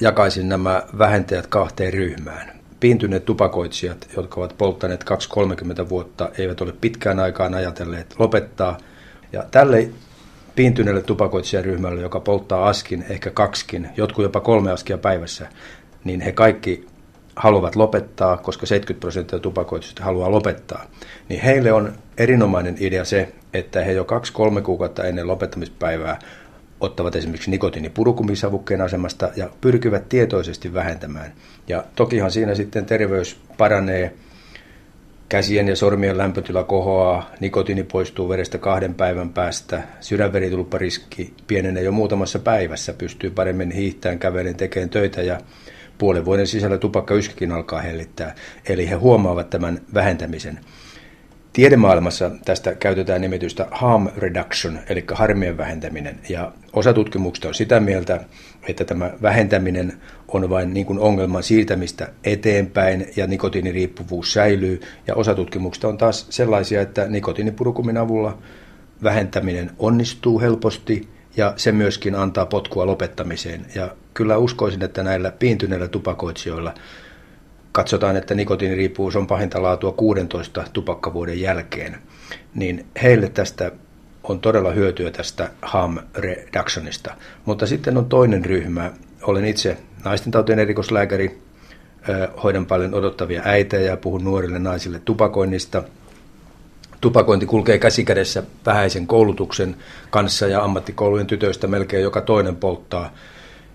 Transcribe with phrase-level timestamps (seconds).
[0.00, 2.52] jakaisin nämä vähentäjät kahteen ryhmään.
[2.80, 5.04] Piintyneet tupakoitsijat, jotka ovat polttaneet
[5.84, 8.78] 2-30 vuotta, eivät ole pitkään aikaan ajatelleet lopettaa.
[9.32, 9.88] Ja tälle
[10.56, 15.48] piintyneelle tupakoitsijaryhmälle, joka polttaa askin, ehkä kaksikin, jotkut jopa kolme askia päivässä,
[16.04, 16.86] niin he kaikki
[17.36, 20.84] haluavat lopettaa, koska 70 prosenttia tupakoitsista haluaa lopettaa,
[21.28, 26.18] niin heille on erinomainen idea se, että he jo kaksi-kolme kuukautta ennen lopettamispäivää
[26.80, 31.32] ottavat esimerkiksi nikotiinipurukumisavukkeen asemasta ja pyrkivät tietoisesti vähentämään.
[31.68, 34.14] Ja tokihan siinä sitten terveys paranee,
[35.28, 42.38] käsien ja sormien lämpötila kohoaa, nikotiini poistuu verestä kahden päivän päästä, sydänveritulppariski pienenee jo muutamassa
[42.38, 45.40] päivässä, pystyy paremmin hiihtämään, kävelen, tekemään töitä ja
[45.98, 48.34] puolen vuoden sisällä tupakkayskikin alkaa hellittää.
[48.68, 50.60] Eli he huomaavat tämän vähentämisen.
[51.54, 56.18] Tiedemaailmassa tästä käytetään nimitystä harm reduction, eli harmien vähentäminen.
[56.28, 58.20] Ja osa tutkimuksista on sitä mieltä,
[58.68, 59.92] että tämä vähentäminen
[60.28, 64.80] on vain niin kuin ongelman siirtämistä eteenpäin ja nikotiiniriippuvuus säilyy.
[65.06, 68.38] Ja osa tutkimuksista on taas sellaisia, että nikotiinipurukumin avulla
[69.02, 73.66] vähentäminen onnistuu helposti ja se myöskin antaa potkua lopettamiseen.
[73.74, 76.74] Ja kyllä uskoisin, että näillä piintyneillä tupakoitsijoilla
[77.74, 81.98] katsotaan, että nikotiiniriippuvuus on pahinta laatua 16 tupakkavuoden jälkeen,
[82.54, 83.72] niin heille tästä
[84.22, 87.14] on todella hyötyä tästä harm reductionista.
[87.44, 88.92] Mutta sitten on toinen ryhmä.
[89.22, 91.42] Olen itse naistentautien erikoislääkäri,
[92.42, 95.82] hoidan paljon odottavia äitejä ja puhun nuorille naisille tupakoinnista.
[97.00, 99.76] Tupakointi kulkee käsikädessä vähäisen koulutuksen
[100.10, 103.12] kanssa ja ammattikoulujen tytöistä melkein joka toinen polttaa,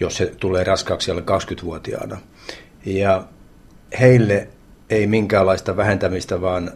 [0.00, 2.18] jos se tulee raskaaksi alle 20-vuotiaana.
[2.86, 3.24] Ja
[4.00, 4.48] heille
[4.90, 6.70] ei minkäänlaista vähentämistä, vaan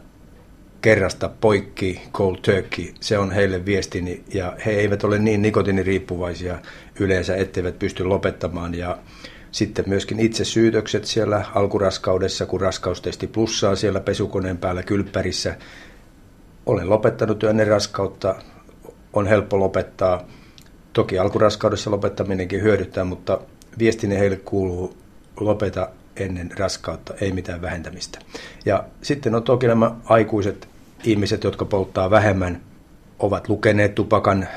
[0.83, 6.59] kerrasta poikki cold turkey, se on heille viestini ja he eivät ole niin nikotiiniriippuvaisia
[7.00, 8.98] yleensä, etteivät pysty lopettamaan ja
[9.50, 15.56] sitten myöskin itse syytökset siellä alkuraskaudessa, kun raskaustesti plussaa siellä pesukoneen päällä kylppärissä.
[16.67, 18.34] Olen lopettanut jo ennen raskautta,
[19.12, 20.27] on helppo lopettaa.
[20.93, 23.41] Toki alkuraskaudessa lopettaminenkin hyödyttää, mutta
[23.78, 24.97] viestini heille kuuluu
[25.41, 28.19] lopeta ennen raskautta, ei mitään vähentämistä.
[28.65, 30.69] Ja sitten on toki nämä aikuiset
[31.04, 32.60] ihmiset, jotka polttaa vähemmän,
[33.19, 34.49] ovat lukeneet tupakan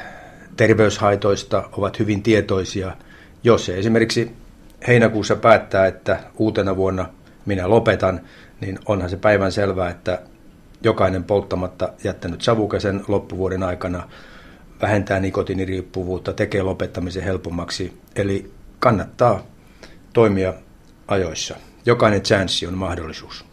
[0.58, 2.97] terveyshaitoista, ovat hyvin tietoisia.
[3.44, 4.31] Jos se esimerkiksi
[4.88, 7.09] heinäkuussa päättää, että uutena vuonna
[7.46, 8.22] minä lopetan,
[8.62, 10.22] niin onhan se päivän selvää, että
[10.84, 14.09] jokainen polttamatta jättänyt savukäsen loppuvuoden aikana
[14.81, 17.97] vähentää nikotiiniriippuvuutta, tekee lopettamisen helpommaksi.
[18.16, 19.44] Eli kannattaa
[20.14, 20.53] toimia
[21.09, 21.56] ajoissa.
[21.86, 23.49] Jokainen chanssi on mahdollisuus.